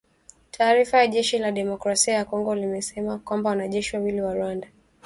[0.51, 4.67] Taarifa ya jeshi la Demokrasia ya Kongo imesema kwamba wanajeshi wawili wa Rwanda